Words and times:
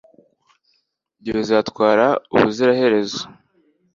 ibyo 1.17 1.31
bizatwara 1.39 2.05
ubuziraherezo 2.35 3.21